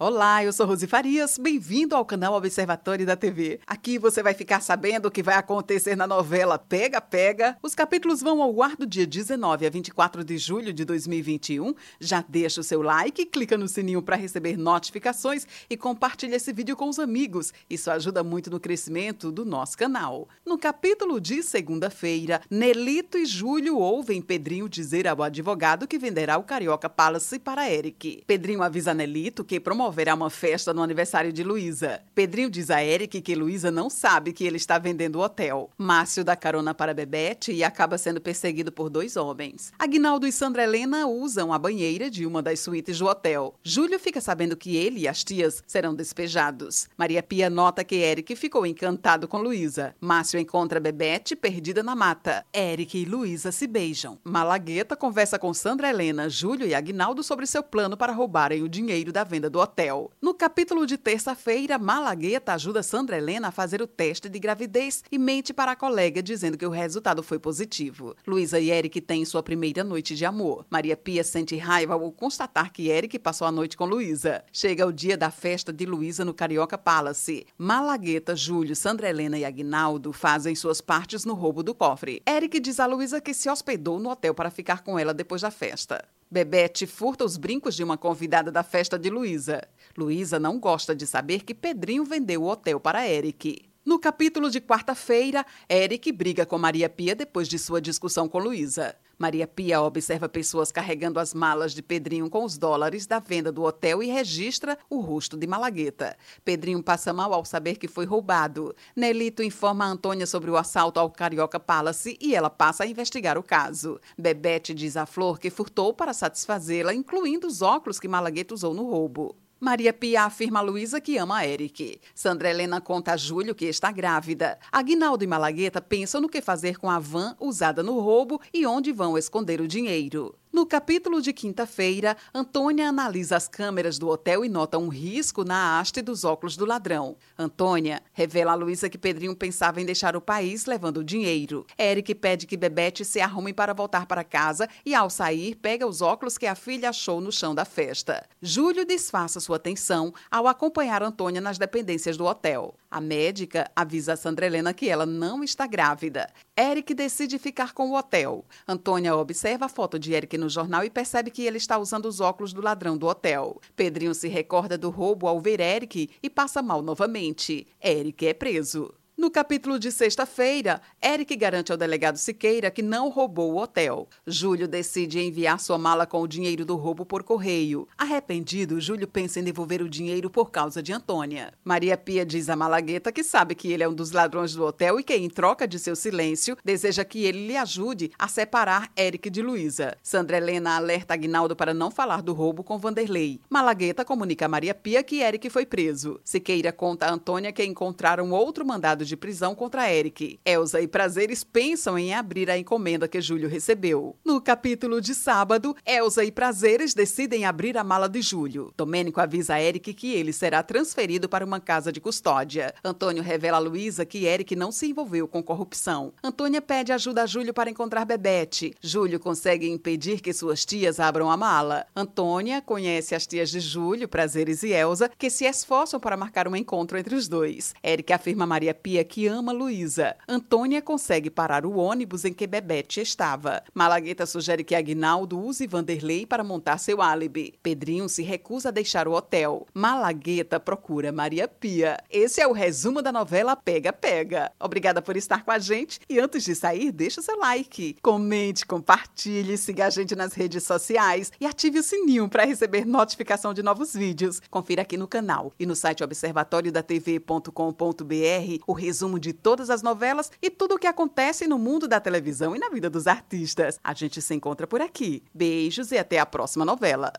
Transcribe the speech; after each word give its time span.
Olá, 0.00 0.44
eu 0.44 0.52
sou 0.52 0.64
Rose 0.64 0.86
Farias, 0.86 1.36
bem-vindo 1.36 1.96
ao 1.96 2.04
canal 2.04 2.32
Observatório 2.34 3.04
da 3.04 3.16
TV. 3.16 3.58
Aqui 3.66 3.98
você 3.98 4.22
vai 4.22 4.32
ficar 4.32 4.60
sabendo 4.60 5.06
o 5.06 5.10
que 5.10 5.24
vai 5.24 5.34
acontecer 5.34 5.96
na 5.96 6.06
novela 6.06 6.56
Pega 6.56 7.00
Pega. 7.00 7.58
Os 7.60 7.74
capítulos 7.74 8.20
vão 8.20 8.40
ao 8.40 8.62
ar 8.62 8.76
do 8.76 8.86
dia 8.86 9.04
19 9.04 9.66
a 9.66 9.70
24 9.70 10.22
de 10.22 10.38
julho 10.38 10.72
de 10.72 10.84
2021. 10.84 11.74
Já 11.98 12.24
deixa 12.28 12.60
o 12.60 12.64
seu 12.64 12.80
like, 12.80 13.26
clica 13.26 13.58
no 13.58 13.66
sininho 13.66 14.00
para 14.00 14.14
receber 14.14 14.56
notificações 14.56 15.44
e 15.68 15.76
compartilha 15.76 16.36
esse 16.36 16.52
vídeo 16.52 16.76
com 16.76 16.88
os 16.88 17.00
amigos. 17.00 17.52
Isso 17.68 17.90
ajuda 17.90 18.22
muito 18.22 18.52
no 18.52 18.60
crescimento 18.60 19.32
do 19.32 19.44
nosso 19.44 19.76
canal. 19.76 20.28
No 20.46 20.56
capítulo 20.56 21.20
de 21.20 21.42
segunda-feira, 21.42 22.40
Nelito 22.48 23.18
e 23.18 23.26
Júlio 23.26 23.76
ouvem 23.76 24.22
Pedrinho 24.22 24.68
dizer 24.68 25.08
ao 25.08 25.24
advogado 25.24 25.88
que 25.88 25.98
venderá 25.98 26.38
o 26.38 26.44
Carioca 26.44 26.88
Palace 26.88 27.40
para 27.40 27.68
Eric. 27.68 28.22
Pedrinho 28.28 28.62
avisa 28.62 28.94
Nelito 28.94 29.44
que 29.44 29.58
promove 29.58 29.87
promoverá 29.88 30.14
uma 30.14 30.28
festa 30.28 30.74
no 30.74 30.82
aniversário 30.82 31.32
de 31.32 31.42
Luísa. 31.42 32.02
Pedrinho 32.14 32.50
diz 32.50 32.70
a 32.70 32.84
Eric 32.84 33.22
que 33.22 33.34
Luísa 33.34 33.70
não 33.70 33.88
sabe 33.88 34.34
que 34.34 34.44
ele 34.44 34.58
está 34.58 34.78
vendendo 34.78 35.16
o 35.16 35.22
hotel. 35.22 35.70
Márcio 35.78 36.22
dá 36.22 36.36
carona 36.36 36.74
para 36.74 36.92
Bebete 36.92 37.52
e 37.52 37.64
acaba 37.64 37.96
sendo 37.96 38.20
perseguido 38.20 38.70
por 38.70 38.90
dois 38.90 39.16
homens. 39.16 39.72
Agnaldo 39.78 40.26
e 40.26 40.32
Sandra 40.32 40.64
Helena 40.64 41.06
usam 41.06 41.54
a 41.54 41.58
banheira 41.58 42.10
de 42.10 42.26
uma 42.26 42.42
das 42.42 42.60
suítes 42.60 42.98
do 42.98 43.06
hotel. 43.06 43.54
Júlio 43.64 43.98
fica 43.98 44.20
sabendo 44.20 44.58
que 44.58 44.76
ele 44.76 45.00
e 45.00 45.08
as 45.08 45.24
tias 45.24 45.62
serão 45.66 45.94
despejados. 45.94 46.86
Maria 46.94 47.22
Pia 47.22 47.48
nota 47.48 47.82
que 47.82 47.96
Eric 47.96 48.36
ficou 48.36 48.66
encantado 48.66 49.26
com 49.26 49.38
Luísa. 49.38 49.96
Márcio 49.98 50.38
encontra 50.38 50.78
Bebete 50.78 51.34
perdida 51.34 51.82
na 51.82 51.96
mata. 51.96 52.44
Eric 52.54 52.98
e 52.98 53.06
Luísa 53.06 53.50
se 53.50 53.66
beijam. 53.66 54.18
Malagueta 54.22 54.94
conversa 54.94 55.38
com 55.38 55.54
Sandra 55.54 55.88
Helena, 55.88 56.28
Júlio 56.28 56.66
e 56.66 56.74
Agnaldo 56.74 57.22
sobre 57.22 57.46
seu 57.46 57.62
plano 57.62 57.96
para 57.96 58.12
roubarem 58.12 58.62
o 58.62 58.68
dinheiro 58.68 59.10
da 59.10 59.24
venda 59.24 59.48
do 59.48 59.58
hotel 59.58 59.77
hotel. 59.78 60.10
No 60.20 60.34
capítulo 60.34 60.84
de 60.84 60.98
terça-feira, 60.98 61.78
Malagueta 61.78 62.52
ajuda 62.52 62.82
Sandra 62.82 63.16
Helena 63.16 63.48
a 63.48 63.52
fazer 63.52 63.80
o 63.80 63.86
teste 63.86 64.28
de 64.28 64.38
gravidez 64.38 65.04
e 65.10 65.16
mente 65.18 65.54
para 65.54 65.72
a 65.72 65.76
colega 65.76 66.20
dizendo 66.20 66.58
que 66.58 66.66
o 66.66 66.70
resultado 66.70 67.22
foi 67.22 67.38
positivo. 67.38 68.16
Luísa 68.26 68.58
e 68.58 68.70
Eric 68.70 69.00
têm 69.00 69.24
sua 69.24 69.42
primeira 69.42 69.84
noite 69.84 70.16
de 70.16 70.24
amor. 70.24 70.66
Maria 70.68 70.96
Pia 70.96 71.22
sente 71.22 71.56
raiva 71.56 71.94
ao 71.94 72.10
constatar 72.10 72.72
que 72.72 72.88
Eric 72.88 73.20
passou 73.20 73.46
a 73.46 73.52
noite 73.52 73.76
com 73.76 73.84
Luísa. 73.84 74.44
Chega 74.52 74.84
o 74.86 74.92
dia 74.92 75.16
da 75.16 75.30
festa 75.30 75.72
de 75.72 75.86
Luísa 75.86 76.24
no 76.24 76.34
Carioca 76.34 76.76
Palace. 76.76 77.46
Malagueta, 77.56 78.34
Júlio, 78.34 78.74
Sandra 78.74 79.08
Helena 79.08 79.38
e 79.38 79.44
Agnaldo 79.44 80.12
fazem 80.12 80.56
suas 80.56 80.80
partes 80.80 81.24
no 81.24 81.34
roubo 81.34 81.62
do 81.62 81.74
cofre. 81.74 82.20
Eric 82.28 82.58
diz 82.58 82.80
a 82.80 82.86
Luísa 82.86 83.20
que 83.20 83.32
se 83.32 83.48
hospedou 83.48 84.00
no 84.00 84.10
hotel 84.10 84.34
para 84.34 84.50
ficar 84.50 84.82
com 84.82 84.98
ela 84.98 85.14
depois 85.14 85.42
da 85.42 85.52
festa. 85.52 86.04
Bebete 86.30 86.86
furta 86.86 87.24
os 87.24 87.36
brincos 87.36 87.74
de 87.74 87.82
uma 87.82 87.96
convidada 87.96 88.52
da 88.52 88.62
festa 88.62 88.98
de 88.98 89.08
Luísa. 89.08 89.66
Luísa 89.96 90.38
não 90.38 90.60
gosta 90.60 90.94
de 90.94 91.06
saber 91.06 91.42
que 91.42 91.54
Pedrinho 91.54 92.04
vendeu 92.04 92.42
o 92.42 92.48
hotel 92.48 92.78
para 92.78 93.08
Eric. 93.08 93.67
No 93.88 93.98
capítulo 93.98 94.50
de 94.50 94.60
quarta-feira, 94.60 95.46
Eric 95.66 96.12
briga 96.12 96.44
com 96.44 96.58
Maria 96.58 96.90
Pia 96.90 97.14
depois 97.14 97.48
de 97.48 97.58
sua 97.58 97.80
discussão 97.80 98.28
com 98.28 98.38
Luísa. 98.38 98.94
Maria 99.18 99.46
Pia 99.46 99.80
observa 99.80 100.28
pessoas 100.28 100.70
carregando 100.70 101.18
as 101.18 101.32
malas 101.32 101.72
de 101.72 101.80
Pedrinho 101.80 102.28
com 102.28 102.44
os 102.44 102.58
dólares 102.58 103.06
da 103.06 103.18
venda 103.18 103.50
do 103.50 103.62
hotel 103.62 104.02
e 104.02 104.08
registra 104.08 104.76
o 104.90 105.00
rosto 105.00 105.38
de 105.38 105.46
Malagueta. 105.46 106.18
Pedrinho 106.44 106.82
passa 106.82 107.14
mal 107.14 107.32
ao 107.32 107.46
saber 107.46 107.76
que 107.76 107.88
foi 107.88 108.04
roubado. 108.04 108.76
Nelito 108.94 109.42
informa 109.42 109.86
a 109.86 109.88
Antônia 109.88 110.26
sobre 110.26 110.50
o 110.50 110.58
assalto 110.58 111.00
ao 111.00 111.10
Carioca 111.10 111.58
Palace 111.58 112.18
e 112.20 112.34
ela 112.34 112.50
passa 112.50 112.84
a 112.84 112.86
investigar 112.86 113.38
o 113.38 113.42
caso. 113.42 113.98
Bebete 114.18 114.74
diz 114.74 114.98
a 114.98 115.06
Flor 115.06 115.38
que 115.38 115.48
furtou 115.48 115.94
para 115.94 116.12
satisfazê-la, 116.12 116.92
incluindo 116.92 117.46
os 117.46 117.62
óculos 117.62 117.98
que 117.98 118.06
Malagueta 118.06 118.52
usou 118.52 118.74
no 118.74 118.84
roubo. 118.84 119.34
Maria 119.60 119.92
Pia 119.92 120.22
afirma 120.22 120.60
a 120.60 120.62
Luísa 120.62 121.00
que 121.00 121.18
ama 121.18 121.38
a 121.38 121.46
Eric. 121.46 122.00
Sandra 122.14 122.48
Helena 122.48 122.80
conta 122.80 123.12
a 123.12 123.16
Júlio 123.16 123.56
que 123.56 123.64
está 123.64 123.90
grávida. 123.90 124.56
Aguinaldo 124.70 125.24
e 125.24 125.26
Malagueta 125.26 125.80
pensam 125.80 126.20
no 126.20 126.28
que 126.28 126.40
fazer 126.40 126.78
com 126.78 126.88
a 126.88 127.00
van 127.00 127.34
usada 127.40 127.82
no 127.82 127.98
roubo 127.98 128.40
e 128.54 128.64
onde 128.64 128.92
vão 128.92 129.18
esconder 129.18 129.60
o 129.60 129.66
dinheiro. 129.66 130.32
No 130.50 130.64
capítulo 130.64 131.20
de 131.20 131.30
quinta-feira, 131.30 132.16
Antônia 132.34 132.88
analisa 132.88 133.36
as 133.36 133.46
câmeras 133.46 133.98
do 133.98 134.08
hotel 134.08 134.44
e 134.44 134.48
nota 134.48 134.78
um 134.78 134.88
risco 134.88 135.44
na 135.44 135.78
haste 135.78 136.00
dos 136.00 136.24
óculos 136.24 136.56
do 136.56 136.64
ladrão. 136.64 137.16
Antônia 137.38 138.02
revela 138.14 138.52
a 138.52 138.54
Luísa 138.54 138.88
que 138.88 138.96
Pedrinho 138.96 139.36
pensava 139.36 139.78
em 139.78 139.84
deixar 139.84 140.16
o 140.16 140.22
país 140.22 140.64
levando 140.64 140.98
o 140.98 141.04
dinheiro. 141.04 141.66
Eric 141.78 142.14
pede 142.14 142.46
que 142.46 142.56
Bebete 142.56 143.04
se 143.04 143.20
arrume 143.20 143.52
para 143.52 143.74
voltar 143.74 144.06
para 144.06 144.24
casa 144.24 144.66
e, 144.86 144.94
ao 144.94 145.10
sair, 145.10 145.54
pega 145.54 145.86
os 145.86 146.00
óculos 146.00 146.38
que 146.38 146.46
a 146.46 146.54
filha 146.54 146.88
achou 146.88 147.20
no 147.20 147.30
chão 147.30 147.54
da 147.54 147.66
festa. 147.66 148.26
Júlio 148.40 148.86
disfarça 148.86 149.40
sua 149.40 149.56
atenção 149.56 150.14
ao 150.30 150.46
acompanhar 150.46 151.02
Antônia 151.02 151.42
nas 151.42 151.58
dependências 151.58 152.16
do 152.16 152.24
hotel. 152.24 152.74
A 152.90 153.02
médica 153.02 153.70
avisa 153.76 154.14
a 154.14 154.16
Sandra 154.16 154.46
Helena 154.46 154.72
que 154.72 154.88
ela 154.88 155.04
não 155.04 155.44
está 155.44 155.66
grávida. 155.66 156.26
Eric 156.58 156.94
decide 156.94 157.38
ficar 157.38 157.74
com 157.74 157.90
o 157.90 157.94
hotel. 157.94 158.46
Antônia 158.66 159.14
observa 159.14 159.66
a 159.66 159.68
foto 159.68 159.98
de 159.98 160.14
Eric 160.14 160.37
no 160.38 160.48
jornal 160.48 160.84
e 160.84 160.90
percebe 160.90 161.30
que 161.30 161.42
ele 161.42 161.58
está 161.58 161.78
usando 161.78 162.06
os 162.06 162.20
óculos 162.20 162.52
do 162.52 162.62
ladrão 162.62 162.96
do 162.96 163.06
hotel. 163.06 163.60
Pedrinho 163.76 164.14
se 164.14 164.28
recorda 164.28 164.78
do 164.78 164.90
roubo 164.90 165.26
ao 165.26 165.40
ver 165.40 165.60
Eric 165.60 166.10
e 166.22 166.30
passa 166.30 166.62
mal 166.62 166.80
novamente. 166.80 167.66
Eric 167.82 168.26
é 168.26 168.32
preso. 168.32 168.94
No 169.18 169.32
capítulo 169.32 169.80
de 169.80 169.90
sexta-feira, 169.90 170.80
Eric 171.04 171.34
garante 171.34 171.72
ao 171.72 171.76
delegado 171.76 172.16
Siqueira 172.18 172.70
que 172.70 172.82
não 172.82 173.08
roubou 173.08 173.52
o 173.52 173.58
hotel. 173.60 174.08
Júlio 174.24 174.68
decide 174.68 175.18
enviar 175.18 175.58
sua 175.58 175.76
mala 175.76 176.06
com 176.06 176.22
o 176.22 176.28
dinheiro 176.28 176.64
do 176.64 176.76
roubo 176.76 177.04
por 177.04 177.24
correio. 177.24 177.88
Arrependido, 177.98 178.80
Júlio 178.80 179.08
pensa 179.08 179.40
em 179.40 179.42
devolver 179.42 179.82
o 179.82 179.88
dinheiro 179.88 180.30
por 180.30 180.52
causa 180.52 180.80
de 180.80 180.92
Antônia. 180.92 181.52
Maria 181.64 181.96
Pia 181.96 182.24
diz 182.24 182.48
a 182.48 182.54
Malagueta 182.54 183.10
que 183.10 183.24
sabe 183.24 183.56
que 183.56 183.72
ele 183.72 183.82
é 183.82 183.88
um 183.88 183.92
dos 183.92 184.12
ladrões 184.12 184.54
do 184.54 184.64
hotel 184.64 185.00
e 185.00 185.02
que, 185.02 185.16
em 185.16 185.28
troca 185.28 185.66
de 185.66 185.80
seu 185.80 185.96
silêncio, 185.96 186.56
deseja 186.64 187.04
que 187.04 187.24
ele 187.24 187.48
lhe 187.48 187.56
ajude 187.56 188.12
a 188.16 188.28
separar 188.28 188.88
Eric 188.96 189.30
de 189.30 189.42
Luísa. 189.42 189.96
Sandra 190.00 190.36
Helena 190.36 190.76
alerta 190.76 191.14
Agnaldo 191.14 191.56
para 191.56 191.74
não 191.74 191.90
falar 191.90 192.22
do 192.22 192.32
roubo 192.32 192.62
com 192.62 192.78
Vanderlei. 192.78 193.40
Malagueta 193.50 194.04
comunica 194.04 194.46
a 194.46 194.48
Maria 194.48 194.74
Pia 194.74 195.02
que 195.02 195.22
Eric 195.22 195.50
foi 195.50 195.66
preso. 195.66 196.20
Siqueira 196.22 196.70
conta 196.70 197.06
a 197.06 197.12
Antônia 197.12 197.50
que 197.50 197.64
encontraram 197.64 198.30
outro 198.30 198.64
mandado 198.64 199.07
de 199.08 199.16
prisão 199.16 199.54
contra 199.54 199.90
Eric. 199.92 200.38
Elsa 200.44 200.80
e 200.80 200.86
Prazeres 200.86 201.42
pensam 201.42 201.98
em 201.98 202.14
abrir 202.14 202.50
a 202.50 202.58
encomenda 202.58 203.08
que 203.08 203.20
Júlio 203.20 203.48
recebeu. 203.48 204.14
No 204.24 204.40
capítulo 204.40 205.00
de 205.00 205.14
sábado, 205.14 205.74
Elsa 205.84 206.24
e 206.24 206.30
Prazeres 206.30 206.94
decidem 206.94 207.44
abrir 207.44 207.76
a 207.76 207.82
mala 207.82 208.08
de 208.08 208.22
Júlio. 208.22 208.72
Domênico 208.76 209.20
avisa 209.20 209.60
Eric 209.60 209.94
que 209.94 210.12
ele 210.14 210.32
será 210.32 210.62
transferido 210.62 211.28
para 211.28 211.44
uma 211.44 211.58
casa 211.58 211.90
de 211.90 212.00
custódia. 212.00 212.74
Antônio 212.84 213.22
revela 213.22 213.56
a 213.56 213.60
Luísa 213.60 214.04
que 214.04 214.26
Eric 214.26 214.54
não 214.54 214.70
se 214.70 214.86
envolveu 214.86 215.26
com 215.26 215.42
corrupção. 215.42 216.12
Antônia 216.22 216.60
pede 216.60 216.92
ajuda 216.92 217.22
a 217.22 217.26
Júlio 217.26 217.54
para 217.54 217.70
encontrar 217.70 218.04
Bebete. 218.04 218.74
Júlio 218.80 219.18
consegue 219.18 219.68
impedir 219.68 220.20
que 220.20 220.32
suas 220.32 220.64
tias 220.64 221.00
abram 221.00 221.30
a 221.30 221.36
mala. 221.36 221.86
Antônia 221.96 222.60
conhece 222.60 223.14
as 223.14 223.26
tias 223.26 223.50
de 223.50 223.60
Júlio, 223.60 224.08
Prazeres 224.08 224.62
e 224.62 224.72
Elsa, 224.72 225.10
que 225.16 225.30
se 225.30 225.44
esforçam 225.44 225.98
para 225.98 226.16
marcar 226.16 226.46
um 226.46 226.56
encontro 226.56 226.98
entre 226.98 227.14
os 227.14 227.28
dois. 227.28 227.74
Eric 227.82 228.12
afirma 228.12 228.46
Maria 228.46 228.74
Pia 228.74 228.97
que 229.04 229.26
ama 229.26 229.52
Luísa. 229.52 230.16
Antônia 230.28 230.82
consegue 230.82 231.30
parar 231.30 231.64
o 231.64 231.76
ônibus 231.76 232.24
em 232.24 232.32
que 232.32 232.46
Bebete 232.46 233.00
estava. 233.00 233.62
Malagueta 233.74 234.26
sugere 234.26 234.64
que 234.64 234.74
Agnaldo 234.74 235.38
use 235.38 235.66
Vanderlei 235.66 236.26
para 236.26 236.44
montar 236.44 236.78
seu 236.78 237.02
álibi. 237.02 237.54
Pedrinho 237.62 238.08
se 238.08 238.22
recusa 238.22 238.68
a 238.68 238.72
deixar 238.72 239.08
o 239.08 239.12
hotel. 239.12 239.66
Malagueta 239.74 240.58
procura 240.58 241.12
Maria 241.12 241.48
Pia. 241.48 241.98
Esse 242.10 242.40
é 242.40 242.46
o 242.46 242.52
resumo 242.52 243.02
da 243.02 243.12
novela 243.12 243.56
Pega 243.56 243.92
Pega. 243.92 244.50
Obrigada 244.60 245.02
por 245.02 245.16
estar 245.16 245.44
com 245.44 245.50
a 245.50 245.58
gente 245.58 246.00
e 246.08 246.18
antes 246.18 246.44
de 246.44 246.54
sair, 246.54 246.92
deixa 246.92 247.22
seu 247.22 247.38
like, 247.38 247.96
comente, 248.02 248.66
compartilhe, 248.66 249.56
siga 249.56 249.86
a 249.86 249.90
gente 249.90 250.14
nas 250.14 250.32
redes 250.32 250.64
sociais 250.64 251.32
e 251.40 251.46
ative 251.46 251.78
o 251.78 251.82
sininho 251.82 252.28
para 252.28 252.44
receber 252.44 252.86
notificação 252.86 253.54
de 253.54 253.62
novos 253.62 253.92
vídeos. 253.92 254.40
Confira 254.50 254.82
aqui 254.82 254.96
no 254.96 255.08
canal 255.08 255.52
e 255.58 255.66
no 255.66 255.76
site 255.76 256.02
observatoriodatv.com.br 256.02 258.62
o 258.66 258.72
resumo 258.88 259.18
de 259.18 259.34
todas 259.34 259.68
as 259.68 259.82
novelas 259.82 260.30
e 260.40 260.50
tudo 260.50 260.74
o 260.74 260.78
que 260.78 260.86
acontece 260.86 261.46
no 261.46 261.58
mundo 261.58 261.86
da 261.86 262.00
televisão 262.00 262.56
e 262.56 262.58
na 262.58 262.70
vida 262.70 262.88
dos 262.88 263.06
artistas. 263.06 263.78
A 263.84 263.92
gente 263.92 264.22
se 264.22 264.34
encontra 264.34 264.66
por 264.66 264.80
aqui. 264.80 265.22
Beijos 265.32 265.92
e 265.92 265.98
até 265.98 266.18
a 266.18 266.24
próxima 266.24 266.64
novela. 266.64 267.12